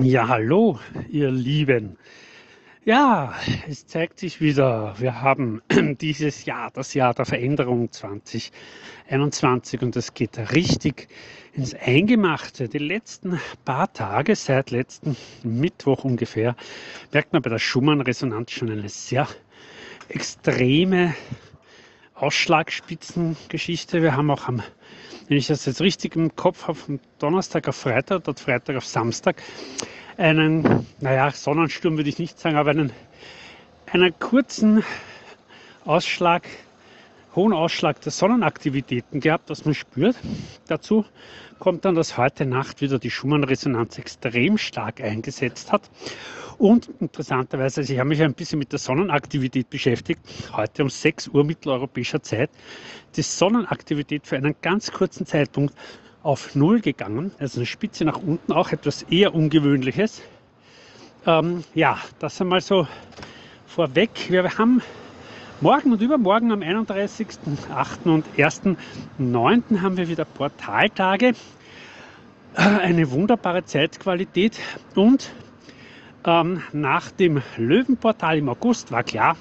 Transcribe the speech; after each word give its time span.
Ja, 0.00 0.26
hallo, 0.26 0.80
ihr 1.08 1.30
Lieben. 1.30 1.98
Ja, 2.84 3.32
es 3.68 3.86
zeigt 3.86 4.18
sich 4.18 4.40
wieder, 4.40 4.96
wir 4.98 5.22
haben 5.22 5.62
dieses 6.00 6.46
Jahr, 6.46 6.72
das 6.72 6.94
Jahr 6.94 7.14
der 7.14 7.24
Veränderung 7.24 7.92
2021 7.92 9.82
und 9.82 9.94
es 9.94 10.12
geht 10.12 10.36
richtig 10.52 11.06
ins 11.52 11.74
Eingemachte. 11.74 12.68
Die 12.68 12.78
letzten 12.78 13.38
paar 13.64 13.92
Tage, 13.92 14.34
seit 14.34 14.72
letzten 14.72 15.16
Mittwoch 15.44 16.02
ungefähr, 16.02 16.56
merkt 17.12 17.32
man 17.32 17.42
bei 17.42 17.50
der 17.50 17.60
Schumann-Resonanz 17.60 18.50
schon 18.50 18.70
eine 18.70 18.88
sehr 18.88 19.28
extreme 20.08 21.14
Ausschlagspitzengeschichte. 22.24 24.00
Wir 24.00 24.16
haben 24.16 24.30
auch 24.30 24.48
am 24.48 24.62
wenn 25.28 25.36
ich 25.36 25.46
das 25.46 25.64
jetzt 25.64 25.80
richtig 25.80 26.16
im 26.16 26.34
Kopf 26.36 26.68
habe, 26.68 26.74
von 26.74 27.00
Donnerstag 27.18 27.68
auf 27.68 27.76
Freitag, 27.76 28.24
dort 28.24 28.40
Freitag 28.40 28.76
auf 28.76 28.86
Samstag, 28.86 29.42
einen, 30.16 30.86
naja, 31.00 31.30
Sonnensturm 31.30 31.96
würde 31.96 32.08
ich 32.08 32.18
nicht 32.18 32.38
sagen, 32.38 32.56
aber 32.56 32.70
einen, 32.70 32.92
einen 33.90 34.18
kurzen 34.18 34.82
Ausschlag, 35.84 36.46
hohen 37.34 37.52
Ausschlag 37.52 38.00
der 38.02 38.12
Sonnenaktivitäten 38.12 39.20
gehabt, 39.20 39.50
was 39.50 39.64
man 39.64 39.74
spürt. 39.74 40.16
Dazu 40.66 41.04
kommt 41.58 41.84
dann, 41.84 41.94
dass 41.94 42.16
heute 42.18 42.46
Nacht 42.46 42.80
wieder 42.80 42.98
die 42.98 43.10
Schumann-Resonanz 43.10 43.98
extrem 43.98 44.58
stark 44.58 45.00
eingesetzt 45.00 45.72
hat. 45.72 45.90
Und 46.58 46.90
interessanterweise, 47.00 47.80
also 47.80 47.92
ich 47.92 47.98
habe 47.98 48.08
mich 48.08 48.22
ein 48.22 48.34
bisschen 48.34 48.58
mit 48.58 48.72
der 48.72 48.78
Sonnenaktivität 48.78 49.70
beschäftigt. 49.70 50.20
Heute 50.52 50.82
um 50.82 50.90
6 50.90 51.28
Uhr 51.28 51.44
mitteleuropäischer 51.44 52.22
Zeit. 52.22 52.50
Die 53.16 53.22
Sonnenaktivität 53.22 54.26
für 54.26 54.36
einen 54.36 54.54
ganz 54.62 54.92
kurzen 54.92 55.26
Zeitpunkt 55.26 55.74
auf 56.22 56.54
Null 56.54 56.80
gegangen. 56.80 57.32
Also 57.38 57.58
eine 57.60 57.66
Spitze 57.66 58.04
nach 58.04 58.18
unten, 58.18 58.52
auch 58.52 58.72
etwas 58.72 59.02
eher 59.02 59.34
Ungewöhnliches. 59.34 60.22
Ähm, 61.26 61.64
ja, 61.74 61.98
das 62.18 62.40
einmal 62.40 62.60
so 62.60 62.86
vorweg. 63.66 64.10
Wir 64.28 64.56
haben 64.56 64.80
morgen 65.60 65.92
und 65.92 66.00
übermorgen 66.00 66.52
am 66.52 66.60
31.8. 66.60 68.04
und 68.04 68.26
1.9. 68.36 69.80
haben 69.80 69.96
wir 69.96 70.08
wieder 70.08 70.24
Portaltage. 70.24 71.32
Eine 72.54 73.10
wunderbare 73.10 73.64
Zeitqualität 73.64 74.60
und 74.94 75.32
ähm, 76.24 76.62
nach 76.72 77.10
dem 77.10 77.42
Löwenportal 77.56 78.38
im 78.38 78.48
August 78.48 78.90
war 78.90 79.02
klar, 79.02 79.36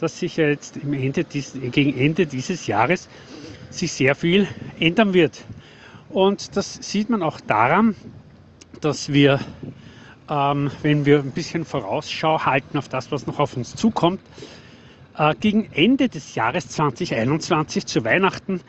dass 0.00 0.18
sich 0.18 0.36
jetzt 0.36 0.78
Ende 0.78 1.24
dies, 1.24 1.52
gegen 1.72 1.98
Ende 1.98 2.26
dieses 2.26 2.66
Jahres 2.66 3.08
sich 3.70 3.92
sehr 3.92 4.14
viel 4.14 4.48
ändern 4.78 5.12
wird. 5.14 5.44
Und 6.08 6.56
das 6.56 6.74
sieht 6.74 7.10
man 7.10 7.22
auch 7.22 7.40
daran, 7.40 7.94
dass 8.80 9.12
wir, 9.12 9.40
ähm, 10.28 10.70
wenn 10.82 11.04
wir 11.04 11.20
ein 11.20 11.32
bisschen 11.32 11.64
Vorausschau 11.64 12.44
halten 12.44 12.78
auf 12.78 12.88
das, 12.88 13.12
was 13.12 13.26
noch 13.26 13.38
auf 13.38 13.56
uns 13.56 13.76
zukommt, 13.76 14.20
äh, 15.16 15.34
gegen 15.38 15.70
Ende 15.72 16.08
des 16.08 16.34
Jahres 16.34 16.68
2021 16.68 17.86
zu 17.86 18.04
Weihnachten 18.04 18.60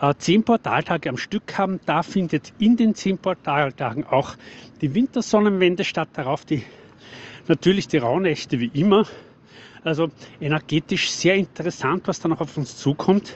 äh, 0.00 0.14
zehn 0.18 0.42
Portaltage 0.42 1.10
am 1.10 1.16
Stück 1.16 1.58
haben. 1.58 1.78
Da 1.86 2.02
findet 2.02 2.52
in 2.58 2.76
den 2.76 2.94
zehn 2.94 3.18
Portaltagen 3.18 4.04
auch 4.04 4.34
die 4.80 4.94
Wintersonnenwende 4.94 5.84
statt, 5.84 6.08
darauf 6.14 6.44
die 6.44 6.64
Natürlich 7.48 7.88
die 7.88 7.98
Rauhnächte 7.98 8.60
wie 8.60 8.70
immer. 8.74 9.06
Also 9.82 10.10
energetisch 10.40 11.10
sehr 11.10 11.36
interessant, 11.36 12.02
was 12.06 12.20
da 12.20 12.28
noch 12.28 12.40
auf 12.40 12.56
uns 12.56 12.76
zukommt. 12.76 13.34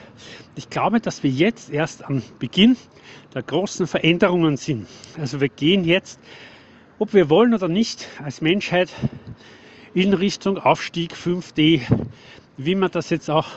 Ich 0.55 0.69
glaube, 0.69 0.99
dass 0.99 1.23
wir 1.23 1.31
jetzt 1.31 1.71
erst 1.71 2.05
am 2.05 2.21
Beginn 2.37 2.77
der 3.33 3.41
großen 3.41 3.87
Veränderungen 3.87 4.57
sind. 4.57 4.87
Also 5.17 5.41
wir 5.41 5.49
gehen 5.49 5.83
jetzt, 5.85 6.19
ob 6.99 7.13
wir 7.13 7.29
wollen 7.29 7.53
oder 7.53 7.67
nicht, 7.67 8.07
als 8.23 8.41
Menschheit 8.41 8.89
in 9.95 10.13
Richtung 10.13 10.59
Aufstieg 10.59 11.13
5D, 11.13 11.81
wie 12.57 12.75
man 12.75 12.91
das 12.91 13.09
jetzt 13.09 13.29
auch 13.29 13.47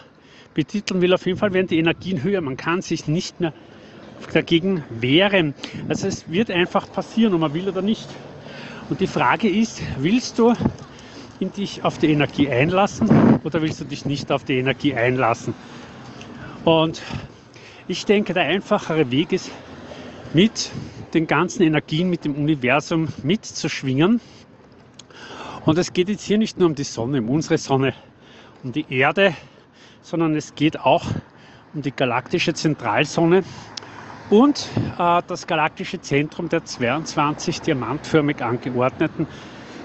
betiteln 0.55 1.03
will. 1.03 1.13
Auf 1.13 1.27
jeden 1.27 1.39
Fall 1.39 1.53
werden 1.53 1.67
die 1.67 1.79
Energien 1.79 2.23
höher. 2.23 2.41
Man 2.41 2.57
kann 2.57 2.81
sich 2.81 3.07
nicht 3.07 3.39
mehr 3.39 3.53
dagegen 4.33 4.83
wehren. 4.89 5.55
Also 5.89 6.08
es 6.08 6.31
wird 6.31 6.51
einfach 6.51 6.91
passieren, 6.91 7.35
ob 7.35 7.41
man 7.41 7.55
will 7.55 7.69
oder 7.69 7.83
nicht. 7.83 8.08
Und 8.89 9.01
die 9.01 9.07
Frage 9.07 9.51
ist, 9.51 9.83
willst 9.99 10.39
du 10.39 10.55
dich 11.41 11.85
auf 11.85 11.99
die 11.99 12.11
Energie 12.11 12.49
einlassen 12.49 13.39
oder 13.45 13.61
willst 13.61 13.81
du 13.81 13.85
dich 13.85 14.07
nicht 14.07 14.33
auf 14.33 14.45
die 14.45 14.59
Energie 14.59 14.95
einlassen? 14.95 15.53
Und 16.65 17.03
ich 17.87 18.07
denke, 18.07 18.33
der 18.33 18.45
einfachere 18.45 19.11
Weg 19.11 19.33
ist, 19.33 19.51
mit 20.33 20.71
den 21.15 21.27
ganzen 21.27 21.63
Energien, 21.63 22.09
mit 22.09 22.25
dem 22.25 22.35
Universum 22.35 23.09
mitzuschwingen. 23.23 24.21
Und 25.67 25.79
es 25.79 25.93
geht 25.93 26.09
jetzt 26.09 26.25
hier 26.25 26.39
nicht 26.39 26.59
nur 26.59 26.69
um 26.69 26.75
die 26.75 26.85
Sonne, 26.85 27.20
um 27.20 27.29
unsere 27.29 27.59
Sonne, 27.59 27.95
um 28.63 28.73
die 28.73 28.87
Erde, 28.89 29.35
sondern 30.01 30.35
es 30.35 30.55
geht 30.55 30.81
auch 30.81 31.05
um 31.75 31.83
die 31.83 31.93
galaktische 31.93 32.55
Zentralsonne 32.55 33.43
und 34.30 34.68
äh, 34.98 35.22
das 35.27 35.46
galaktische 35.46 36.00
Zentrum 36.00 36.48
der 36.48 36.64
22 36.64 37.62
diamantförmig 37.62 38.42
angeordneten 38.42 39.27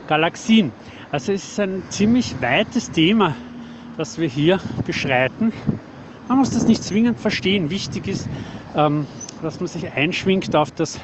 Galaxien. 0.08 0.72
Also 1.12 1.32
es 1.32 1.44
ist 1.48 1.60
ein 1.60 1.84
ziemlich 1.90 2.42
weites 2.42 2.92
Thema, 2.92 3.36
das 3.98 4.18
wir 4.18 4.28
hier 4.28 4.60
beschreiten. 4.86 5.54
Man 6.28 6.40
muss 6.40 6.52
das 6.52 6.68
nicht 6.68 6.84
zwingend 6.84 7.20
verstehen. 7.20 7.70
Wichtig 7.70 8.08
ist, 8.08 8.28
ähm, 8.76 9.06
dass 9.42 9.60
man 9.60 9.68
sich 9.68 9.92
einschwingt 9.92 10.56
auf 10.56 10.72
das 10.72 11.00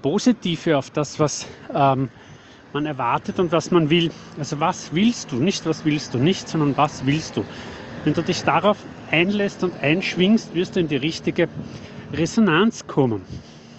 Positive, 0.00 0.76
auf 0.78 0.90
das, 0.90 1.20
was 1.20 1.46
ähm, 1.74 2.08
man 2.72 2.86
erwartet 2.86 3.38
und 3.38 3.52
was 3.52 3.70
man 3.70 3.90
will. 3.90 4.10
Also 4.38 4.58
was 4.58 4.94
willst 4.94 5.30
du? 5.30 5.36
Nicht 5.36 5.66
was 5.66 5.84
willst 5.84 6.14
du 6.14 6.18
nicht, 6.18 6.48
sondern 6.48 6.76
was 6.76 7.06
willst 7.06 7.36
du? 7.36 7.44
Wenn 8.04 8.14
du 8.14 8.22
dich 8.22 8.42
darauf 8.42 8.78
einlässt 9.10 9.62
und 9.62 9.74
einschwingst, 9.80 10.54
wirst 10.54 10.74
du 10.74 10.80
in 10.80 10.88
die 10.88 10.96
richtige 10.96 11.48
Resonanz 12.12 12.86
kommen. 12.86 13.22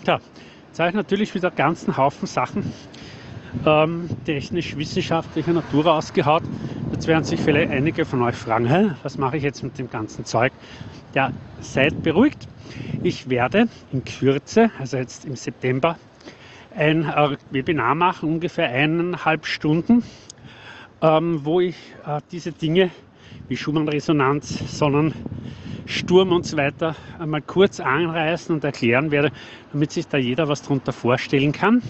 Ja, 0.07 0.19
jetzt 0.67 0.79
habe 0.79 0.89
ich 0.89 0.95
natürlich 0.95 1.35
wieder 1.35 1.49
einen 1.49 1.55
ganzen 1.55 1.97
Haufen 1.97 2.27
Sachen 2.27 2.73
ähm, 3.65 4.09
technisch-wissenschaftlicher 4.25 5.53
Natur 5.53 5.93
ausgehaut. 5.93 6.41
Jetzt 6.91 7.07
werden 7.07 7.23
sich 7.23 7.39
vielleicht 7.39 7.69
einige 7.69 8.05
von 8.05 8.23
euch 8.23 8.35
fragen, 8.35 8.67
Hä, 8.67 8.91
was 9.03 9.19
mache 9.19 9.37
ich 9.37 9.43
jetzt 9.43 9.63
mit 9.63 9.77
dem 9.77 9.89
ganzen 9.89 10.25
Zeug? 10.25 10.51
Ja, 11.13 11.31
seid 11.59 12.01
beruhigt. 12.01 12.47
Ich 13.03 13.29
werde 13.29 13.67
in 13.91 14.03
Kürze, 14.03 14.71
also 14.79 14.97
jetzt 14.97 15.25
im 15.25 15.35
September, 15.35 15.97
ein 16.75 17.05
äh, 17.05 17.37
Webinar 17.51 17.93
machen, 17.93 18.29
ungefähr 18.29 18.69
eineinhalb 18.69 19.45
Stunden, 19.45 20.03
ähm, 21.01 21.45
wo 21.45 21.59
ich 21.59 21.75
äh, 22.07 22.19
diese 22.31 22.51
Dinge 22.51 22.89
wie 23.47 23.57
Schumann-Resonanz, 23.57 24.77
Sonnen, 24.79 25.13
Sturm 25.85 26.31
und 26.31 26.45
so 26.45 26.57
weiter 26.57 26.95
einmal 27.19 27.41
kurz 27.41 27.79
anreißen 27.79 28.55
und 28.55 28.63
erklären 28.63 29.11
werde, 29.11 29.31
damit 29.71 29.91
sich 29.91 30.07
da 30.07 30.17
jeder 30.17 30.47
was 30.47 30.61
darunter 30.61 30.93
vorstellen 30.93 31.51
kann. 31.51 31.81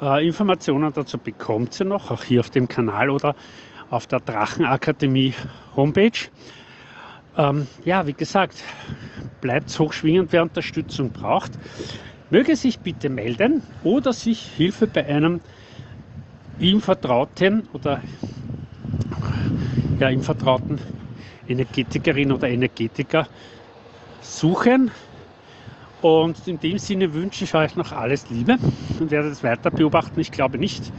Äh, 0.00 0.26
Informationen 0.26 0.92
dazu 0.92 1.18
bekommt 1.18 1.78
ihr 1.80 1.86
noch, 1.86 2.10
auch 2.10 2.24
hier 2.24 2.40
auf 2.40 2.50
dem 2.50 2.68
Kanal 2.68 3.10
oder 3.10 3.34
auf 3.90 4.06
der 4.06 4.20
Drachenakademie 4.20 5.34
Homepage. 5.74 6.28
Ähm, 7.36 7.66
ja, 7.84 8.06
wie 8.06 8.12
gesagt, 8.12 8.62
bleibt 9.40 9.76
hochschwingend, 9.78 10.32
wer 10.32 10.42
Unterstützung 10.42 11.10
braucht. 11.10 11.52
Möge 12.30 12.56
sich 12.56 12.80
bitte 12.80 13.08
melden 13.08 13.62
oder 13.84 14.12
sich 14.12 14.40
Hilfe 14.40 14.86
bei 14.86 15.06
einem 15.06 15.40
ihm 16.58 16.80
vertrauten 16.80 17.68
oder 17.72 18.02
ja, 19.98 20.10
ihm 20.10 20.22
vertrauten 20.22 20.78
Energetikerin 21.48 22.32
oder 22.32 22.48
Energetiker 22.48 23.26
suchen. 24.20 24.90
Und 26.00 26.46
in 26.46 26.60
dem 26.60 26.78
Sinne 26.78 27.12
wünsche 27.12 27.44
ich 27.44 27.54
euch 27.54 27.74
noch 27.74 27.92
alles 27.92 28.30
Liebe 28.30 28.56
und 29.00 29.10
werde 29.10 29.30
das 29.30 29.42
weiter 29.42 29.70
beobachten. 29.70 30.20
Ich 30.20 30.30
glaube 30.30 30.58
nicht, 30.58 30.92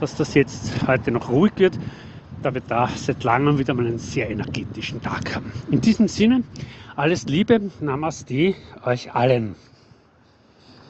dass 0.00 0.16
das 0.16 0.34
jetzt 0.34 0.86
heute 0.86 1.10
noch 1.10 1.30
ruhig 1.30 1.52
wird, 1.56 1.78
da 2.42 2.52
wir 2.52 2.60
da 2.60 2.88
seit 2.94 3.24
langem 3.24 3.58
wieder 3.58 3.72
mal 3.72 3.86
einen 3.86 3.98
sehr 3.98 4.28
energetischen 4.28 5.00
Tag 5.00 5.34
haben. 5.34 5.50
In 5.70 5.80
diesem 5.80 6.08
Sinne, 6.08 6.44
alles 6.94 7.24
Liebe, 7.24 7.70
Namaste 7.80 8.54
euch 8.84 9.14
allen. 9.14 9.54